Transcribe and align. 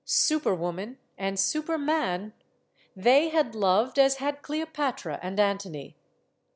Super 0.03 0.55
woman 0.55 0.97
and 1.15 1.39
super 1.39 1.77
man, 1.77 2.33
they 2.95 3.29
had 3.29 3.53
loved 3.53 3.99
as 3.99 4.15
had 4.15 4.41
Cleopatra 4.41 5.19
and 5.21 5.39
Antony. 5.39 5.95